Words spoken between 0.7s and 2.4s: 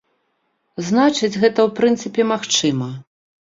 Значыць, гэта ў прынцыпе